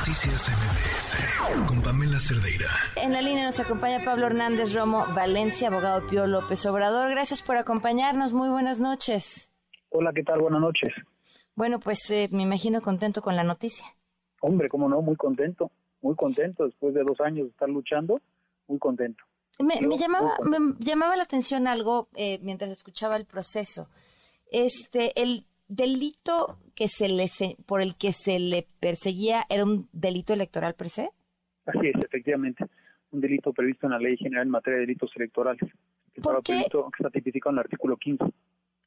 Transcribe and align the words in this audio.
Noticias 0.00 0.48
MBS 0.48 1.68
con 1.68 1.82
Pamela 1.82 2.18
Cerdeira. 2.18 2.70
En 2.96 3.12
la 3.12 3.20
línea 3.20 3.44
nos 3.44 3.60
acompaña 3.60 4.02
Pablo 4.02 4.26
Hernández 4.26 4.72
Romo 4.72 5.04
Valencia, 5.14 5.68
abogado 5.68 6.06
Pío 6.06 6.26
López 6.26 6.64
Obrador. 6.64 7.10
Gracias 7.10 7.42
por 7.42 7.58
acompañarnos. 7.58 8.32
Muy 8.32 8.48
buenas 8.48 8.80
noches. 8.80 9.52
Hola, 9.90 10.12
¿qué 10.14 10.22
tal? 10.22 10.38
Buenas 10.38 10.62
noches. 10.62 10.90
Bueno, 11.54 11.80
pues 11.80 12.10
eh, 12.10 12.30
me 12.32 12.44
imagino 12.44 12.80
contento 12.80 13.20
con 13.20 13.36
la 13.36 13.44
noticia. 13.44 13.88
Hombre, 14.40 14.70
cómo 14.70 14.88
no, 14.88 15.02
muy 15.02 15.16
contento, 15.16 15.70
muy 16.00 16.16
contento 16.16 16.64
después 16.64 16.94
de 16.94 17.02
dos 17.02 17.20
años 17.20 17.44
de 17.44 17.50
estar 17.50 17.68
luchando, 17.68 18.22
muy 18.68 18.78
contento. 18.78 19.22
Me, 19.58 19.98
llamaba, 19.98 20.38
me 20.42 20.76
llamaba 20.78 21.14
la 21.14 21.24
atención 21.24 21.66
algo 21.66 22.08
eh, 22.14 22.38
mientras 22.40 22.70
escuchaba 22.70 23.16
el 23.16 23.26
proceso. 23.26 23.90
Este, 24.50 25.20
el 25.20 25.44
delito 25.70 26.58
que 26.74 26.88
se 26.88 27.08
le 27.08 27.28
por 27.64 27.80
el 27.80 27.96
que 27.96 28.12
se 28.12 28.38
le 28.38 28.66
perseguía 28.80 29.46
era 29.48 29.64
un 29.64 29.88
delito 29.92 30.32
electoral 30.32 30.74
per 30.74 30.88
se? 30.88 31.10
Así 31.64 31.86
es, 31.86 32.04
efectivamente, 32.04 32.66
un 33.12 33.20
delito 33.20 33.52
previsto 33.52 33.86
en 33.86 33.92
la 33.92 33.98
Ley 33.98 34.16
General 34.16 34.44
en 34.44 34.50
materia 34.50 34.80
de 34.80 34.86
delitos 34.86 35.10
electorales, 35.14 35.70
que, 36.12 36.20
¿Por 36.20 36.42
qué? 36.42 36.66
está 36.66 37.10
tipificado 37.10 37.52
en 37.52 37.58
el 37.58 37.60
artículo 37.60 37.96
15 37.96 38.24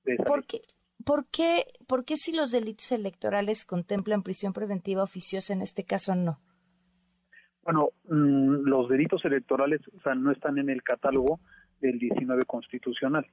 de 0.04 0.13
esa 0.13 0.23
¿Por 0.26 0.45
qué, 0.45 0.62
¿Por 1.05 1.26
qué, 1.27 1.66
¿Por 1.88 2.04
qué 2.04 2.17
si 2.17 2.35
los 2.35 2.52
delitos 2.52 2.91
electorales 2.91 3.65
contemplan 3.65 4.21
prisión 4.21 4.52
preventiva 4.52 5.04
oficiosa, 5.04 5.54
en 5.54 5.62
este 5.62 5.85
caso 5.85 6.15
no? 6.15 6.40
Bueno, 7.63 7.91
mm, 8.09 8.68
los 8.68 8.90
delitos 8.90 9.23
electorales 9.23 9.79
o 9.88 10.02
sea, 10.02 10.15
no 10.15 10.31
están 10.31 10.57
en 10.57 10.70
el 10.70 10.84
catálogo 10.84 11.40
del 11.79 11.98
19 11.98 12.43
constitucional, 12.43 13.26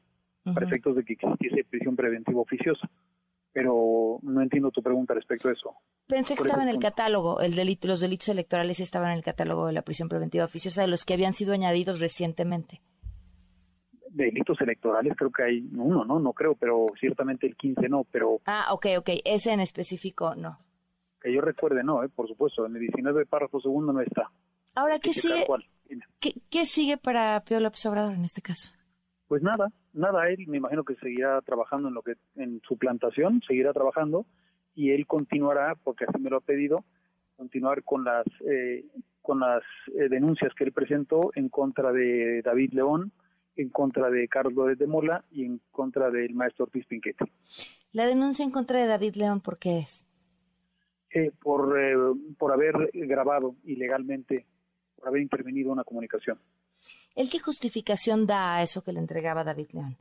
para 0.45 0.67
efectos 0.67 0.95
de 0.97 1.05
que 1.05 1.15
existiese 1.15 1.65
prisión 1.65 1.97
preventiva 1.97 2.41
oficiosa 2.41 2.89
pero 3.53 4.19
no 4.23 4.43
entiendo 4.43 4.71
tu 4.71 4.83
pregunta 4.83 5.15
respecto 5.15 5.49
a 5.49 5.53
eso. 5.53 5.75
Pensé 6.07 6.35
que 6.35 6.43
estaba 6.43 6.63
en 6.63 6.69
el 6.69 6.79
catálogo, 6.79 7.41
el 7.41 7.55
delito, 7.55 7.89
los 7.89 8.01
delitos 8.01 8.29
electorales 8.29 8.81
estaban 8.81 9.11
en 9.11 9.19
el 9.19 9.25
catálogo 9.25 9.67
de 9.67 9.73
la 9.73 9.83
prisión 9.83 10.09
preventiva 10.09 10.45
oficiosa 10.45 10.83
de 10.83 10.89
los 10.89 11.05
que 11.05 11.15
habían 11.15 11.35
sido 11.35 11.53
añadidos 11.53 12.01
recientemente. 12.01 12.81
Delitos 14.09 14.61
electorales 14.61 15.15
creo 15.17 15.31
que 15.31 15.45
hay 15.45 15.69
uno, 15.73 16.05
¿no? 16.05 16.19
No 16.19 16.33
creo, 16.33 16.57
pero 16.57 16.87
ciertamente 16.99 17.47
el 17.47 17.57
15 17.57 17.89
no, 17.89 18.05
pero... 18.11 18.41
Ah, 18.47 18.73
ok, 18.73 18.87
ok, 18.99 19.11
ese 19.25 19.53
en 19.53 19.61
específico 19.61 20.35
no. 20.35 20.59
Que 21.21 21.33
yo 21.33 21.41
recuerde 21.41 21.85
no, 21.85 22.03
¿eh? 22.03 22.09
por 22.09 22.27
supuesto, 22.27 22.67
en 22.67 22.75
el 22.75 22.81
19 22.81 23.27
párrafo 23.27 23.61
segundo 23.61 23.93
no 23.93 24.01
está. 24.01 24.31
Ahora, 24.75 24.99
¿qué 24.99 25.13
sigue, 25.13 25.47
¿qué, 26.19 26.35
¿qué 26.51 26.67
sigue 26.67 26.97
para 26.97 27.41
Pío 27.45 27.61
López 27.61 27.85
Obrador 27.87 28.15
en 28.15 28.25
este 28.25 28.41
caso? 28.41 28.73
Pues 29.29 29.43
nada, 29.43 29.71
nada, 29.93 30.29
él 30.29 30.47
me 30.47 30.59
imagino 30.59 30.85
que 30.85 30.97
seguirá 30.97 31.41
trabajando 31.43 31.89
en 31.89 31.95
lo 31.95 32.03
que 32.03 32.15
en 32.37 32.61
su 32.67 32.77
plantación, 32.77 33.43
seguirá 33.47 33.73
trabajando 33.73 34.27
y 34.75 34.91
él 34.91 35.07
continuará, 35.07 35.75
porque 35.83 36.05
así 36.05 36.21
me 36.21 36.31
lo 36.31 36.39
ha 36.39 36.41
pedido, 36.41 36.85
continuar 37.37 37.83
con 37.83 38.05
las 38.05 38.27
eh, 38.47 38.85
con 39.21 39.41
las 39.41 39.63
eh, 39.95 40.09
denuncias 40.09 40.55
que 40.55 40.65
él 40.65 40.73
presentó 40.73 41.31
en 41.35 41.49
contra 41.49 41.93
de 41.93 42.43
David 42.43 42.73
León, 42.73 43.13
en 43.57 43.69
contra 43.69 44.11
de 44.11 44.27
Carlos 44.29 44.79
de 44.79 44.87
Mola 44.87 45.25
y 45.31 45.45
en 45.45 45.61
contra 45.71 46.11
del 46.11 46.35
maestro 46.35 46.65
Ortiz 46.65 46.87
Pinquete. 46.87 47.27
La 47.93 48.07
denuncia 48.07 48.45
en 48.45 48.51
contra 48.51 48.81
de 48.81 48.87
David 48.87 49.17
León, 49.17 49.41
¿por 49.41 49.59
qué 49.59 49.79
es? 49.79 50.07
Eh, 51.13 51.33
por, 51.43 51.75
por 52.39 52.53
haber 52.53 52.91
grabado 52.95 53.57
ilegalmente, 53.65 54.47
por 54.97 55.09
haber 55.09 55.23
intervenido 55.23 55.69
en 55.69 55.73
una 55.73 55.85
comunicación. 55.85 56.39
¿El 57.15 57.29
qué 57.31 57.39
justificación 57.39 58.27
da 58.27 58.57
a 58.57 58.63
eso 58.63 58.83
que 58.83 58.93
le 58.93 59.01
entregaba 59.01 59.45
David 59.45 59.71
León? 59.73 59.97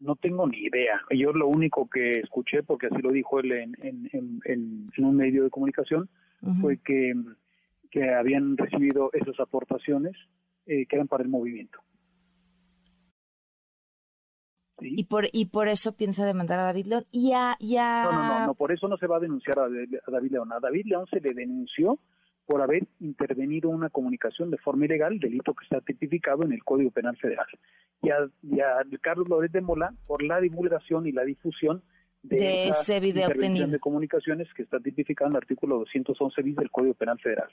No 0.00 0.16
tengo 0.16 0.46
ni 0.46 0.58
idea. 0.58 1.00
Yo 1.10 1.32
lo 1.32 1.48
único 1.48 1.88
que 1.88 2.20
escuché, 2.20 2.62
porque 2.62 2.88
así 2.88 3.00
lo 3.00 3.10
dijo 3.10 3.40
él 3.40 3.52
en, 3.52 4.90
un 4.98 5.16
medio 5.16 5.44
de 5.44 5.50
comunicación, 5.50 6.08
fue 6.60 6.78
que, 6.78 7.14
que, 7.90 8.12
habían 8.12 8.56
recibido 8.58 9.10
esas 9.14 9.40
aportaciones 9.40 10.14
eh, 10.66 10.84
que 10.86 10.96
eran 10.96 11.08
para 11.08 11.22
el 11.22 11.30
movimiento. 11.30 11.78
Y 14.80 15.04
por 15.04 15.26
y 15.32 15.46
por 15.46 15.68
eso 15.68 15.96
piensa 15.96 16.26
demandar 16.26 16.58
a 16.58 16.64
David 16.64 16.86
León 16.86 17.06
y 17.10 17.32
a, 17.32 17.56
No, 17.60 18.12
no, 18.12 18.46
no, 18.48 18.54
por 18.54 18.72
eso 18.72 18.88
no 18.88 18.98
se 18.98 19.06
va 19.06 19.16
a 19.16 19.20
denunciar 19.20 19.58
a, 19.58 19.64
a 19.64 20.10
David 20.10 20.32
León. 20.32 20.52
A 20.52 20.60
David 20.60 20.84
León 20.86 21.06
se 21.10 21.20
le 21.20 21.32
denunció 21.32 21.98
por 22.46 22.60
haber 22.60 22.86
intervenido 23.00 23.70
una 23.70 23.88
comunicación 23.90 24.50
de 24.50 24.58
forma 24.58 24.84
ilegal, 24.84 25.18
delito 25.18 25.54
que 25.54 25.64
está 25.64 25.80
tipificado 25.80 26.44
en 26.44 26.52
el 26.52 26.62
Código 26.62 26.90
Penal 26.90 27.16
Federal. 27.16 27.46
Y 28.02 28.10
a, 28.10 28.28
Carlos 29.00 29.28
Lórez 29.28 29.52
de 29.52 29.60
Mola 29.60 29.94
por 30.06 30.22
la 30.22 30.40
divulgación 30.40 31.06
y 31.06 31.12
la 31.12 31.24
difusión 31.24 31.82
de, 32.22 32.68
ese 32.68 33.00
video 33.00 33.28
intervención 33.28 33.70
de 33.70 33.78
comunicaciones 33.78 34.48
que 34.54 34.62
está 34.62 34.80
tipificado 34.80 35.30
en 35.30 35.36
el 35.36 35.38
artículo 35.38 35.78
211 35.78 36.42
bis 36.42 36.56
del 36.56 36.70
Código 36.70 36.94
Penal 36.94 37.18
Federal. 37.18 37.48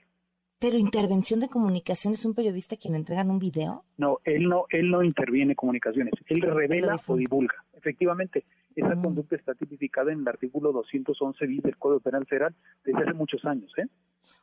Pero 0.60 0.78
intervención 0.78 1.40
de 1.40 1.50
comunicaciones, 1.50 2.20
es 2.20 2.26
un 2.26 2.36
periodista 2.36 2.78
quien 2.78 2.94
entregan 2.94 3.32
un 3.32 3.40
video? 3.40 3.84
No, 3.98 4.20
él 4.24 4.48
no, 4.48 4.66
él 4.70 4.92
no 4.92 5.02
interviene 5.02 5.56
comunicaciones, 5.56 6.14
él 6.28 6.42
revela 6.42 7.00
o 7.08 7.16
divulga. 7.16 7.56
Efectivamente, 7.74 8.46
esa 8.76 8.96
mm. 8.96 9.02
conducta 9.02 9.36
está 9.36 9.56
tipificada 9.56 10.12
en 10.12 10.20
el 10.20 10.28
artículo 10.28 10.72
211 10.72 11.48
bis 11.48 11.64
del 11.64 11.78
Código 11.78 12.00
Penal 12.00 12.28
Federal 12.28 12.54
desde 12.86 13.02
hace 13.02 13.14
muchos 13.14 13.44
años. 13.44 13.74
¿eh? 13.78 13.88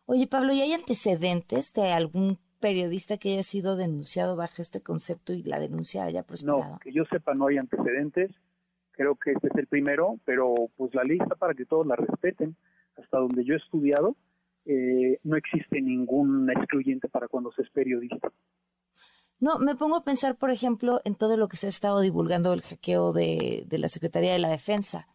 Oye, 0.06 0.26
Pablo, 0.26 0.54
¿y 0.54 0.62
hay 0.62 0.72
antecedentes 0.72 1.74
de 1.74 1.92
algún 1.92 2.38
periodista 2.60 3.18
que 3.18 3.34
haya 3.34 3.42
sido 3.42 3.76
denunciado 3.76 4.36
bajo 4.36 4.62
este 4.62 4.80
concepto 4.80 5.32
y 5.32 5.42
la 5.42 5.60
denuncia 5.60 6.04
haya 6.04 6.22
prosperado? 6.22 6.72
No, 6.72 6.78
que 6.78 6.92
yo 6.92 7.04
sepa 7.04 7.34
no 7.34 7.46
hay 7.48 7.58
antecedentes. 7.58 8.30
Creo 8.92 9.16
que 9.16 9.32
este 9.32 9.48
es 9.48 9.54
el 9.56 9.66
primero, 9.66 10.18
pero 10.24 10.54
pues 10.76 10.94
la 10.94 11.04
lista 11.04 11.36
para 11.36 11.54
que 11.54 11.64
todos 11.66 11.86
la 11.86 11.94
respeten. 11.94 12.56
Hasta 12.96 13.18
donde 13.18 13.44
yo 13.44 13.54
he 13.54 13.58
estudiado, 13.58 14.16
eh, 14.64 15.20
no 15.22 15.36
existe 15.36 15.80
ningún 15.80 16.50
excluyente 16.50 17.08
para 17.08 17.28
cuando 17.28 17.52
se 17.52 17.62
es 17.62 17.70
periodista. 17.70 18.32
No, 19.40 19.58
me 19.58 19.76
pongo 19.76 19.96
a 19.96 20.04
pensar, 20.04 20.36
por 20.36 20.50
ejemplo, 20.50 21.00
en 21.04 21.14
todo 21.14 21.36
lo 21.36 21.48
que 21.48 21.56
se 21.56 21.66
ha 21.66 21.68
estado 21.68 22.00
divulgando 22.00 22.52
el 22.52 22.62
hackeo 22.62 23.12
de, 23.12 23.64
de, 23.66 23.78
la 23.78 23.88
Secretaría 23.88 24.32
de 24.32 24.40
la 24.40 24.48
Defensa. 24.48 25.06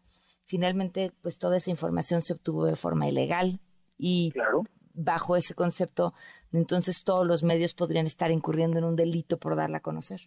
Finalmente, 0.46 1.12
pues 1.22 1.40
toda 1.40 1.58
esa 1.58 1.72
información 1.72 2.22
se 2.22 2.34
obtuvo 2.34 2.66
de 2.66 2.76
forma 2.76 3.10
ilegal 3.10 3.60
y 4.06 4.32
claro. 4.32 4.64
bajo 4.94 5.38
ese 5.38 5.56
concepto, 5.56 6.14
entonces 6.52 7.06
todos 7.06 7.26
los 7.26 7.42
medios 7.42 7.74
podrían 7.74 8.06
estar 8.06 8.32
incurriendo 8.32 8.78
en 8.78 8.84
un 8.84 8.98
delito 8.98 9.40
por 9.40 9.56
darla 9.56 9.78
a 9.78 9.82
conocer. 9.82 10.20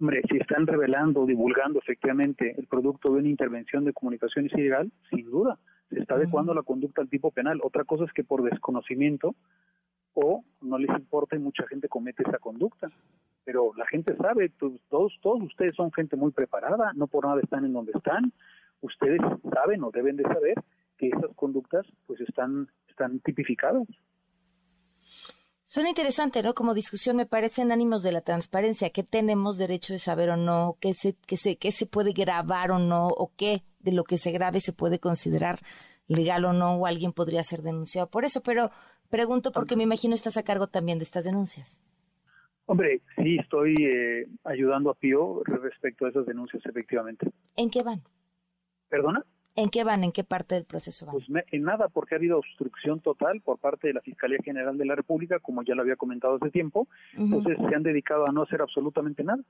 Hombre, 0.00 0.22
si 0.30 0.38
están 0.38 0.66
revelando, 0.66 1.26
divulgando 1.26 1.78
efectivamente 1.78 2.54
el 2.56 2.66
producto 2.66 3.12
de 3.12 3.18
una 3.18 3.28
intervención 3.28 3.84
de 3.84 3.92
comunicaciones 3.92 4.52
ilegal, 4.54 4.90
sin 5.10 5.30
duda, 5.30 5.58
se 5.90 6.00
está 6.00 6.14
adecuando 6.14 6.54
la 6.54 6.62
conducta 6.62 7.02
al 7.02 7.10
tipo 7.10 7.30
penal. 7.30 7.60
Otra 7.62 7.84
cosa 7.84 8.04
es 8.04 8.12
que 8.12 8.24
por 8.24 8.42
desconocimiento 8.42 9.34
o 10.14 10.42
no 10.62 10.78
les 10.78 10.90
importa 10.98 11.36
y 11.36 11.38
mucha 11.38 11.66
gente 11.66 11.88
comete 11.88 12.22
esa 12.26 12.38
conducta. 12.38 12.90
Pero 13.44 13.72
la 13.76 13.86
gente 13.86 14.16
sabe, 14.16 14.48
todos, 14.58 14.80
todos 15.20 15.42
ustedes 15.42 15.74
son 15.74 15.92
gente 15.92 16.16
muy 16.16 16.32
preparada, 16.32 16.92
no 16.94 17.06
por 17.06 17.26
nada 17.26 17.40
están 17.42 17.66
en 17.66 17.74
donde 17.74 17.92
están. 17.94 18.32
Ustedes 18.80 19.20
saben 19.52 19.84
o 19.84 19.90
deben 19.90 20.16
de 20.16 20.24
saber 20.24 20.56
que 20.96 21.08
esas 21.08 21.34
conductas 21.34 21.86
pues 22.06 22.20
están, 22.20 22.68
están 22.88 23.20
tipificadas. 23.20 23.86
Suena 25.62 25.88
interesante, 25.88 26.42
¿no? 26.42 26.54
Como 26.54 26.74
discusión 26.74 27.16
me 27.16 27.26
parece 27.26 27.62
en 27.62 27.72
ánimos 27.72 28.02
de 28.02 28.12
la 28.12 28.22
transparencia, 28.22 28.90
qué 28.90 29.02
tenemos 29.02 29.58
derecho 29.58 29.92
de 29.92 29.98
saber 29.98 30.30
o 30.30 30.36
no, 30.36 30.76
qué 30.80 30.94
se, 30.94 31.16
qué 31.26 31.36
se, 31.36 31.56
qué 31.56 31.70
se 31.70 31.86
puede 31.86 32.12
grabar 32.12 32.70
o 32.70 32.78
no, 32.78 33.08
o 33.08 33.32
qué 33.36 33.62
de 33.80 33.92
lo 33.92 34.04
que 34.04 34.16
se 34.16 34.30
grabe 34.30 34.60
se 34.60 34.72
puede 34.72 34.98
considerar 34.98 35.60
legal 36.08 36.44
o 36.44 36.52
no, 36.52 36.76
o 36.76 36.86
alguien 36.86 37.12
podría 37.12 37.42
ser 37.42 37.62
denunciado 37.62 38.08
por 38.08 38.24
eso, 38.24 38.42
pero 38.42 38.70
Pregunto 39.10 39.52
porque 39.52 39.76
me 39.76 39.84
imagino 39.84 40.14
estás 40.14 40.36
a 40.36 40.42
cargo 40.42 40.66
también 40.66 40.98
de 40.98 41.04
estas 41.04 41.24
denuncias. 41.24 41.82
Hombre, 42.66 43.00
sí, 43.16 43.38
estoy 43.38 43.74
eh, 43.78 44.26
ayudando 44.42 44.90
a 44.90 44.94
Pío 44.94 45.42
respecto 45.44 46.06
a 46.06 46.08
esas 46.08 46.26
denuncias, 46.26 46.64
efectivamente. 46.66 47.30
¿En 47.56 47.70
qué 47.70 47.82
van? 47.84 48.02
¿Perdona? 48.88 49.24
¿En 49.56 49.70
qué 49.70 49.84
van? 49.84 50.04
¿En 50.04 50.12
qué 50.12 50.22
parte 50.22 50.54
del 50.54 50.64
proceso 50.64 51.06
van? 51.06 51.14
Pues 51.14 51.26
en 51.50 51.62
nada, 51.62 51.88
porque 51.88 52.14
ha 52.14 52.18
habido 52.18 52.38
obstrucción 52.38 53.00
total 53.00 53.40
por 53.40 53.58
parte 53.58 53.88
de 53.88 53.94
la 53.94 54.00
Fiscalía 54.02 54.38
General 54.44 54.76
de 54.76 54.84
la 54.84 54.94
República, 54.94 55.38
como 55.40 55.62
ya 55.62 55.74
lo 55.74 55.82
había 55.82 55.96
comentado 55.96 56.36
hace 56.36 56.50
tiempo. 56.50 56.86
Entonces 57.16 57.56
se 57.68 57.74
han 57.74 57.82
dedicado 57.82 58.28
a 58.28 58.32
no 58.32 58.42
hacer 58.42 58.62
absolutamente 58.62 59.24
nada 59.24 59.42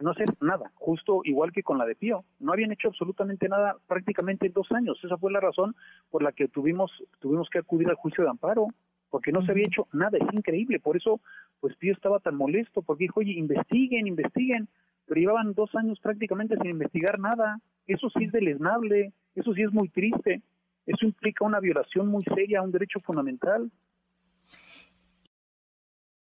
no 0.00 0.10
hacer 0.10 0.28
nada, 0.40 0.70
justo 0.74 1.22
igual 1.24 1.52
que 1.52 1.62
con 1.62 1.78
la 1.78 1.86
de 1.86 1.94
Pío. 1.94 2.24
No 2.38 2.52
habían 2.52 2.72
hecho 2.72 2.88
absolutamente 2.88 3.48
nada 3.48 3.76
prácticamente 3.86 4.46
en 4.46 4.52
dos 4.52 4.70
años. 4.72 4.98
Esa 5.02 5.16
fue 5.16 5.32
la 5.32 5.40
razón 5.40 5.74
por 6.10 6.22
la 6.22 6.32
que 6.32 6.48
tuvimos, 6.48 6.90
tuvimos 7.20 7.48
que 7.48 7.58
acudir 7.58 7.88
al 7.88 7.96
juicio 7.96 8.24
de 8.24 8.30
amparo, 8.30 8.68
porque 9.10 9.32
no 9.32 9.42
se 9.42 9.52
había 9.52 9.66
hecho 9.66 9.88
nada. 9.92 10.18
Es 10.18 10.32
increíble. 10.32 10.80
Por 10.80 10.96
eso, 10.96 11.20
pues 11.60 11.76
Pío 11.76 11.92
estaba 11.92 12.20
tan 12.20 12.36
molesto, 12.36 12.82
porque 12.82 13.04
dijo, 13.04 13.20
oye, 13.20 13.32
investiguen, 13.32 14.06
investiguen. 14.06 14.68
Pero 15.06 15.20
llevaban 15.20 15.54
dos 15.54 15.74
años 15.74 15.98
prácticamente 16.00 16.56
sin 16.56 16.70
investigar 16.70 17.18
nada. 17.18 17.60
Eso 17.86 18.08
sí 18.10 18.24
es 18.24 18.32
deleznable, 18.32 19.12
eso 19.34 19.52
sí 19.54 19.62
es 19.62 19.72
muy 19.72 19.88
triste. 19.88 20.42
Eso 20.86 21.06
implica 21.06 21.44
una 21.44 21.60
violación 21.60 22.08
muy 22.08 22.24
seria 22.24 22.60
a 22.60 22.62
un 22.62 22.72
derecho 22.72 23.00
fundamental 23.00 23.70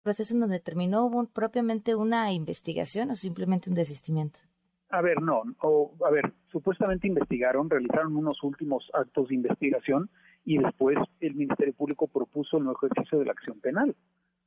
proceso 0.09 0.33
en 0.33 0.39
donde 0.39 0.59
terminó 0.59 1.11
propiamente 1.33 1.93
una 1.93 2.31
investigación 2.33 3.11
o 3.11 3.15
simplemente 3.15 3.69
un 3.69 3.75
desistimiento? 3.75 4.39
A 4.89 5.01
ver, 5.01 5.21
no, 5.21 5.43
o, 5.61 5.93
a 6.03 6.09
ver, 6.09 6.33
supuestamente 6.51 7.07
investigaron, 7.07 7.69
realizaron 7.69 8.15
unos 8.15 8.41
últimos 8.41 8.89
actos 8.93 9.29
de 9.29 9.35
investigación 9.35 10.09
y 10.43 10.57
después 10.57 10.97
el 11.19 11.35
Ministerio 11.35 11.75
Público 11.75 12.07
propuso 12.07 12.57
el 12.57 12.63
nuevo 12.63 12.79
ejercicio 12.81 13.19
de 13.19 13.25
la 13.25 13.33
acción 13.33 13.59
penal. 13.59 13.95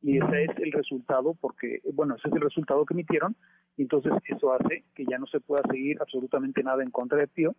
Y 0.02 0.19
ese 0.19 0.44
es 0.44 0.50
el 0.58 0.72
resultado, 0.72 1.34
porque, 1.34 1.81
bueno, 1.94 2.16
ese 2.16 2.28
es 2.28 2.34
el 2.34 2.40
resultado 2.40 2.84
que 2.84 2.94
emitieron, 2.94 3.37
y 3.76 3.82
entonces 3.82 4.12
eso 4.25 4.52
hace 4.52 4.84
que 4.94 5.04
ya 5.04 5.19
no 5.19 5.26
se 5.26 5.40
pueda 5.40 5.62
seguir 5.70 5.99
absolutamente 6.00 6.62
nada 6.62 6.82
en 6.82 6.90
contra 6.90 7.19
de 7.19 7.28
Pío, 7.28 7.54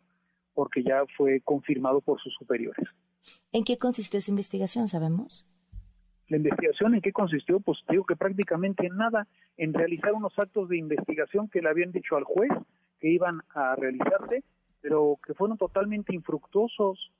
porque 0.54 0.84
ya 0.84 1.04
fue 1.18 1.42
confirmado 1.42 2.02
por 2.02 2.22
sus 2.22 2.34
superiores. 2.34 2.86
¿En 3.52 3.64
qué 3.64 3.78
consistió 3.78 4.18
esa 4.18 4.32
investigación, 4.32 4.88
sabemos? 4.88 5.48
La 6.28 6.38
investigación 6.38 6.96
en 6.96 7.02
qué 7.02 7.12
consistió, 7.12 7.60
pues 7.60 7.80
digo 7.90 8.06
que 8.06 8.16
prácticamente 8.16 8.90
nada, 8.90 9.28
en 9.58 9.74
realizar 9.74 10.14
unos 10.14 10.38
actos 10.38 10.70
de 10.70 10.78
investigación 10.78 11.48
que 11.48 11.62
le 11.62 11.70
habían 11.70 11.92
dicho 11.92 12.16
al 12.16 12.24
juez 12.24 12.52
que 13.00 13.10
iban 13.10 13.42
a 13.54 13.76
realizarse, 13.76 14.44
pero 14.82 15.18
que 15.26 15.34
fueron 15.34 15.58
totalmente 15.58 16.16
infructuosos. 16.16 17.12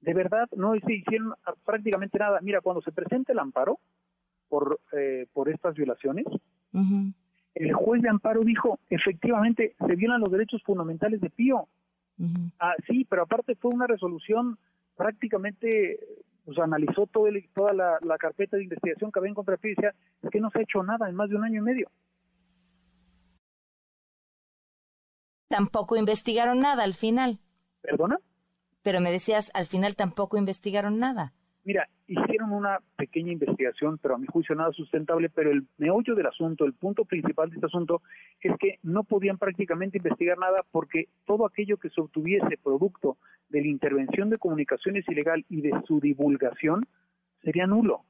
De 0.00 0.14
verdad, 0.14 0.48
no 0.56 0.74
se 0.74 0.94
hicieron 0.94 1.34
prácticamente 1.64 2.18
nada. 2.18 2.40
Mira, 2.42 2.60
cuando 2.60 2.82
se 2.82 2.92
presenta 2.92 3.32
el 3.32 3.38
amparo 3.38 3.78
por, 4.50 4.80
eh, 4.92 5.26
por 5.32 5.48
estas 5.48 5.74
violaciones, 5.76 6.26
el 7.54 7.72
juez 7.72 8.02
de 8.02 8.10
amparo 8.10 8.42
dijo, 8.42 8.78
efectivamente, 8.90 9.74
se 9.78 9.96
violan 9.96 10.20
los 10.20 10.30
derechos 10.30 10.62
fundamentales 10.62 11.20
de 11.20 11.30
Pío. 11.30 11.68
Ah, 12.58 12.74
sí, 12.86 13.06
pero 13.08 13.22
aparte 13.22 13.54
fue 13.54 13.70
una 13.72 13.86
resolución 13.86 14.58
prácticamente, 14.94 15.98
pues 16.44 16.58
analizó 16.58 17.06
todo 17.06 17.28
toda 17.54 17.72
la, 17.72 18.18
carpeta 18.18 18.58
de 18.58 18.64
investigación 18.64 19.10
que 19.10 19.18
había 19.18 19.30
en 19.30 19.34
contra 19.34 19.52
de 19.52 19.58
Pío 19.58 19.72
y 19.72 19.74
decía, 19.76 19.94
es 20.22 20.30
que 20.30 20.40
no 20.40 20.50
se 20.50 20.58
ha 20.58 20.62
hecho 20.62 20.82
nada 20.82 21.08
en 21.08 21.14
más 21.14 21.30
de 21.30 21.36
un 21.36 21.44
año 21.44 21.60
y 21.60 21.64
medio. 21.64 21.88
Tampoco 25.48 25.96
investigaron 25.96 26.60
nada 26.60 26.84
al 26.84 26.94
final. 26.94 27.38
¿Perdona? 27.80 28.18
Pero 28.82 29.00
me 29.00 29.10
decías, 29.10 29.50
al 29.54 29.66
final 29.66 29.96
tampoco 29.96 30.36
investigaron 30.36 30.98
nada. 30.98 31.32
Mira, 31.64 31.88
hicieron 32.40 32.52
una 32.52 32.78
pequeña 32.96 33.32
investigación, 33.32 33.98
pero 33.98 34.14
a 34.14 34.18
mi 34.18 34.26
juicio 34.26 34.54
nada 34.54 34.72
sustentable, 34.72 35.28
pero 35.28 35.50
el 35.50 35.66
meollo 35.78 36.14
del 36.14 36.26
asunto, 36.26 36.64
el 36.64 36.72
punto 36.72 37.04
principal 37.04 37.50
de 37.50 37.56
este 37.56 37.66
asunto, 37.66 38.02
es 38.40 38.56
que 38.58 38.78
no 38.82 39.04
podían 39.04 39.36
prácticamente 39.36 39.98
investigar 39.98 40.38
nada 40.38 40.64
porque 40.70 41.08
todo 41.26 41.46
aquello 41.46 41.76
que 41.76 41.90
se 41.90 42.00
obtuviese 42.00 42.58
producto 42.62 43.18
de 43.48 43.60
la 43.60 43.66
intervención 43.66 44.30
de 44.30 44.38
comunicaciones 44.38 45.06
ilegal 45.08 45.44
y 45.48 45.60
de 45.60 45.72
su 45.86 46.00
divulgación 46.00 46.86
sería 47.42 47.66
nulo. 47.66 48.04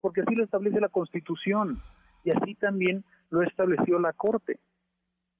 Porque 0.00 0.20
así 0.20 0.34
lo 0.34 0.44
establece 0.44 0.80
la 0.80 0.88
Constitución 0.88 1.80
y 2.22 2.30
así 2.30 2.54
también 2.54 3.04
lo 3.30 3.42
estableció 3.42 3.98
la 3.98 4.12
Corte, 4.12 4.58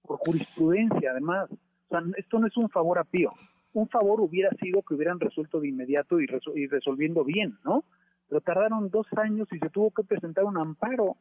por 0.03 0.19
jurisprudencia 0.19 1.11
además. 1.11 1.51
O 1.51 1.89
sea, 1.89 2.03
esto 2.17 2.39
no 2.39 2.47
es 2.47 2.57
un 2.57 2.69
favor 2.71 2.99
a 2.99 3.05
Pío 3.05 3.33
un 3.77 3.89
favor 3.89 4.23
hubiera 4.23 4.49
sido 4.57 4.81
que 4.81 4.95
hubieran 4.95 5.21
resuelto 5.21 5.61
de 5.61 5.69
inmediato 5.69 6.19
y, 6.19 6.27
resolviendo 6.67 7.25
bien, 7.25 7.59
¿no? 7.63 7.85
Pero 8.27 8.41
tardaron 8.41 8.89
dos 8.89 9.07
años 9.19 9.47
y 9.53 9.59
se 9.59 9.69
tuvo 9.69 9.91
que 9.91 10.03
presentar 10.03 10.45
un 10.45 10.57
amparo. 10.57 11.17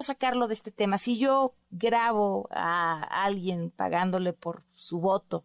sacarlo 0.00 0.46
de 0.46 0.54
este 0.54 0.70
tema. 0.70 0.96
Si 0.96 1.18
yo 1.18 1.56
grabo 1.70 2.48
a 2.52 3.24
alguien 3.24 3.70
pagándole 3.70 4.32
por 4.32 4.62
su 4.72 5.00
voto 5.00 5.44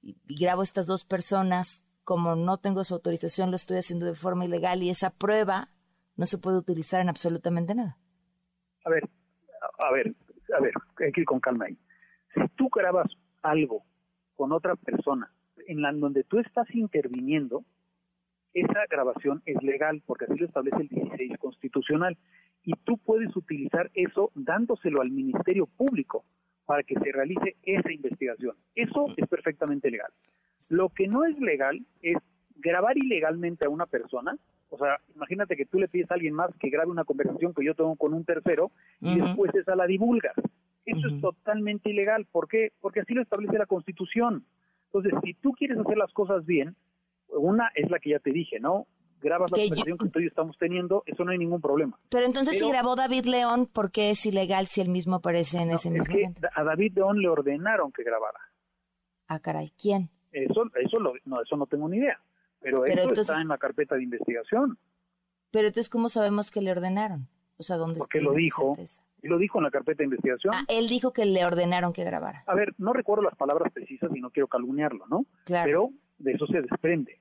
y, 0.00 0.16
grabo 0.40 0.60
a 0.60 0.64
estas 0.64 0.86
dos 0.86 1.04
personas, 1.04 1.84
como 2.04 2.36
no 2.36 2.58
tengo 2.58 2.84
su 2.84 2.94
autorización, 2.94 3.50
lo 3.50 3.56
estoy 3.56 3.78
haciendo 3.78 4.06
de 4.06 4.14
forma 4.14 4.44
ilegal 4.44 4.84
y 4.84 4.90
esa 4.90 5.10
prueba 5.10 5.70
no 6.14 6.24
se 6.24 6.38
puede 6.38 6.56
utilizar 6.56 7.00
en 7.00 7.08
absolutamente 7.08 7.74
nada. 7.74 7.98
A 8.84 8.90
ver, 8.90 9.10
a 9.80 9.92
ver, 9.92 10.14
a 10.56 10.60
ver, 10.60 10.72
hay 10.98 11.12
que 11.12 11.20
ir 11.20 11.26
con 11.26 11.40
calma 11.40 11.66
ahí. 11.66 11.78
Si 12.34 12.40
tú 12.56 12.68
grabas 12.68 13.10
algo 13.42 13.84
con 14.36 14.52
otra 14.52 14.76
persona 14.76 15.30
en 15.66 15.82
la 15.82 15.92
donde 15.92 16.24
tú 16.24 16.38
estás 16.38 16.66
interviniendo, 16.74 17.64
esa 18.52 18.86
grabación 18.88 19.42
es 19.46 19.62
legal 19.62 20.02
porque 20.06 20.24
así 20.24 20.36
lo 20.36 20.46
establece 20.46 20.82
el 20.82 20.88
16 20.88 21.38
constitucional 21.38 22.16
y 22.64 22.72
tú 22.84 22.98
puedes 22.98 23.34
utilizar 23.36 23.90
eso 23.94 24.30
dándoselo 24.34 25.00
al 25.00 25.10
Ministerio 25.10 25.66
Público 25.66 26.24
para 26.66 26.82
que 26.82 26.94
se 26.94 27.12
realice 27.12 27.56
esa 27.62 27.92
investigación. 27.92 28.56
Eso 28.74 29.06
es 29.16 29.28
perfectamente 29.28 29.90
legal. 29.90 30.12
Lo 30.68 30.88
que 30.90 31.08
no 31.08 31.24
es 31.24 31.38
legal 31.40 31.84
es 32.02 32.18
grabar 32.56 32.96
ilegalmente 32.96 33.66
a 33.66 33.70
una 33.70 33.86
persona 33.86 34.36
o 34.70 34.78
sea, 34.78 35.00
imagínate 35.14 35.56
que 35.56 35.66
tú 35.66 35.78
le 35.78 35.88
pides 35.88 36.10
a 36.10 36.14
alguien 36.14 36.34
más 36.34 36.50
que 36.58 36.70
grabe 36.70 36.90
una 36.90 37.04
conversación 37.04 37.52
que 37.52 37.64
yo 37.64 37.74
tengo 37.74 37.96
con 37.96 38.14
un 38.14 38.24
tercero 38.24 38.70
y 39.00 39.18
después 39.18 39.54
esa 39.54 39.74
la 39.74 39.86
divulgas. 39.86 40.34
Eso 40.84 41.08
es 41.08 41.20
totalmente 41.20 41.90
ilegal. 41.90 42.26
¿Por 42.30 42.48
qué? 42.48 42.72
Porque 42.80 43.00
así 43.00 43.14
lo 43.14 43.22
establece 43.22 43.58
la 43.58 43.66
Constitución. 43.66 44.44
Entonces, 44.86 45.12
si 45.22 45.34
tú 45.34 45.52
quieres 45.52 45.78
hacer 45.78 45.96
las 45.96 46.12
cosas 46.12 46.46
bien, 46.46 46.74
una 47.28 47.70
es 47.74 47.90
la 47.90 47.98
que 47.98 48.10
ya 48.10 48.18
te 48.18 48.32
dije, 48.32 48.58
¿no? 48.60 48.86
Grabas 49.20 49.52
la 49.52 49.58
conversación 49.58 49.98
que 49.98 50.08
tú 50.08 50.18
y 50.18 50.22
yo 50.22 50.28
estamos 50.28 50.56
teniendo, 50.58 51.02
eso 51.04 51.24
no 51.24 51.32
hay 51.32 51.38
ningún 51.38 51.60
problema. 51.60 51.96
Pero 52.08 52.24
entonces, 52.24 52.58
si 52.58 52.68
grabó 52.68 52.96
David 52.96 53.26
León, 53.26 53.66
¿por 53.66 53.90
qué 53.92 54.10
es 54.10 54.24
ilegal 54.24 54.66
si 54.66 54.80
él 54.80 54.88
mismo 54.88 55.16
aparece 55.16 55.58
en 55.58 55.70
ese 55.70 55.90
mismo 55.90 56.16
es 56.16 56.34
que 56.34 56.48
A 56.54 56.64
David 56.64 56.94
León 56.94 57.20
le 57.20 57.28
ordenaron 57.28 57.92
que 57.92 58.02
grabara. 58.02 58.38
Ah, 59.28 59.38
caray, 59.38 59.72
¿quién? 59.80 60.08
Eso, 60.32 60.64
eso, 60.74 60.98
no, 60.98 61.42
eso 61.42 61.56
no 61.56 61.66
tengo 61.66 61.88
ni 61.88 61.98
idea. 61.98 62.18
Pero, 62.60 62.84
eso 62.84 63.20
está 63.20 63.40
en 63.40 63.48
la 63.48 63.58
carpeta 63.58 63.96
de 63.96 64.02
investigación. 64.02 64.78
Pero 65.50 65.68
entonces, 65.68 65.88
¿cómo 65.88 66.08
sabemos 66.08 66.50
que 66.50 66.60
le 66.60 66.70
ordenaron? 66.70 67.28
O 67.56 67.62
sea, 67.62 67.76
¿dónde 67.76 67.98
Porque 67.98 68.20
lo 68.20 68.32
dijo. 68.32 68.76
Y 69.22 69.28
lo 69.28 69.38
dijo 69.38 69.58
en 69.58 69.64
la 69.64 69.70
carpeta 69.70 69.98
de 69.98 70.04
investigación. 70.04 70.54
Ah, 70.54 70.64
él 70.68 70.88
dijo 70.88 71.12
que 71.12 71.26
le 71.26 71.44
ordenaron 71.44 71.92
que 71.92 72.04
grabara. 72.04 72.42
A 72.46 72.54
ver, 72.54 72.74
no 72.78 72.92
recuerdo 72.92 73.22
las 73.22 73.36
palabras 73.36 73.70
precisas 73.72 74.10
y 74.14 74.20
no 74.20 74.30
quiero 74.30 74.48
calumniarlo, 74.48 75.06
¿no? 75.08 75.26
Claro. 75.44 75.66
Pero 75.66 75.90
de 76.18 76.32
eso 76.32 76.46
se 76.46 76.62
desprende. 76.62 77.20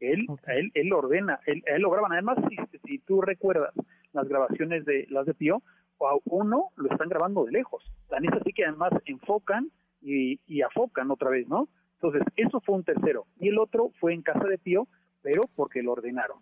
Él, 0.00 0.26
él, 0.46 0.70
él 0.74 0.88
lo 0.88 0.98
ordena, 0.98 1.40
él, 1.46 1.62
él 1.66 1.82
lo 1.82 1.90
graban. 1.90 2.12
Además, 2.12 2.38
si, 2.48 2.56
si 2.86 2.98
tú 2.98 3.22
recuerdas 3.22 3.72
las 4.12 4.28
grabaciones 4.28 4.84
de 4.84 5.06
las 5.08 5.26
de 5.26 5.34
Pío, 5.34 5.62
a 6.00 6.16
uno 6.24 6.70
lo 6.76 6.90
están 6.90 7.08
grabando 7.08 7.44
de 7.44 7.52
lejos. 7.52 7.82
Tan 8.08 8.24
es 8.24 8.32
así 8.32 8.52
que 8.52 8.64
además 8.64 8.92
enfocan 9.06 9.70
y, 10.00 10.40
y 10.46 10.62
afocan 10.62 11.10
otra 11.10 11.30
vez, 11.30 11.48
¿no? 11.48 11.68
Entonces, 12.00 12.22
eso 12.36 12.60
fue 12.60 12.76
un 12.76 12.84
tercero. 12.84 13.26
Y 13.40 13.48
el 13.48 13.58
otro 13.58 13.90
fue 13.98 14.14
en 14.14 14.22
casa 14.22 14.44
de 14.44 14.58
Pío, 14.58 14.86
pero 15.20 15.42
porque 15.56 15.82
lo 15.82 15.92
ordenaron. 15.92 16.38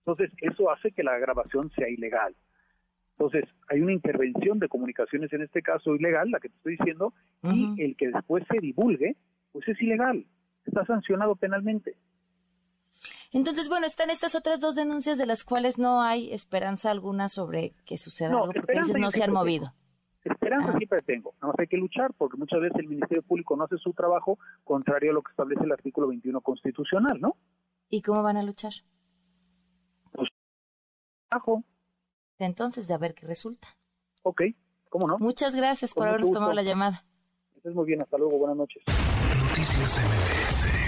Entonces, 0.00 0.30
eso 0.40 0.70
hace 0.70 0.90
que 0.90 1.02
la 1.02 1.18
grabación 1.18 1.70
sea 1.70 1.88
ilegal. 1.88 2.34
Entonces, 3.12 3.44
hay 3.68 3.80
una 3.80 3.92
intervención 3.92 4.58
de 4.58 4.68
comunicaciones, 4.68 5.32
en 5.32 5.42
este 5.42 5.62
caso 5.62 5.94
ilegal, 5.94 6.30
la 6.30 6.40
que 6.40 6.48
te 6.48 6.56
estoy 6.56 6.76
diciendo, 6.76 7.12
y 7.42 7.82
el 7.82 7.96
que 7.96 8.08
después 8.08 8.44
se 8.50 8.58
divulgue, 8.60 9.16
pues 9.52 9.66
es 9.68 9.80
ilegal. 9.82 10.24
Está 10.64 10.84
sancionado 10.86 11.36
penalmente. 11.36 11.96
Entonces, 13.32 13.68
bueno, 13.68 13.86
están 13.86 14.10
estas 14.10 14.34
otras 14.34 14.60
dos 14.60 14.74
denuncias 14.74 15.18
de 15.18 15.26
las 15.26 15.44
cuales 15.44 15.78
no 15.78 16.02
hay 16.02 16.32
esperanza 16.32 16.90
alguna 16.90 17.28
sobre 17.28 17.74
que 17.84 17.98
suceda 17.98 18.30
algo, 18.30 18.52
porque 18.52 18.98
no 18.98 19.10
se 19.10 19.22
han 19.22 19.32
movido. 19.32 19.72
Esperanza 20.24 20.76
siempre 20.76 21.00
tengo, 21.02 21.32
nada 21.40 21.48
más 21.48 21.58
hay 21.58 21.68
que 21.68 21.76
luchar 21.76 22.12
porque 22.14 22.36
muchas 22.36 22.60
veces 22.60 22.78
el 22.78 22.88
Ministerio 22.88 23.22
Público 23.22 23.56
no 23.56 23.64
hace 23.64 23.78
su 23.78 23.92
trabajo 23.92 24.38
contrario 24.64 25.12
a 25.12 25.14
lo 25.14 25.22
que 25.22 25.30
establece 25.30 25.64
el 25.64 25.72
artículo 25.72 26.08
21 26.08 26.40
constitucional, 26.40 27.20
¿no? 27.20 27.36
¿Y 27.88 28.02
cómo 28.02 28.22
van 28.22 28.36
a 28.36 28.42
luchar? 28.42 28.72
Pues, 30.12 30.28
trabajo. 31.28 31.62
Entonces, 32.38 32.88
de 32.88 32.94
a 32.94 32.98
ver 32.98 33.14
qué 33.14 33.26
resulta. 33.26 33.68
Ok, 34.22 34.42
¿cómo 34.88 35.06
no? 35.06 35.18
Muchas 35.18 35.54
gracias 35.54 35.94
por 35.94 36.08
habernos 36.08 36.32
tomado 36.32 36.52
la 36.52 36.62
llamada. 36.62 37.04
Estés 37.56 37.74
muy 37.74 37.86
bien, 37.86 38.02
hasta 38.02 38.18
luego, 38.18 38.38
buenas 38.38 38.56
noches. 38.56 38.82
Noticias 38.86 40.00
MBS 40.00 40.87